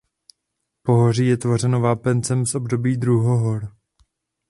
[0.83, 3.69] Pohoří je tvořeno vápencem z období druhohor.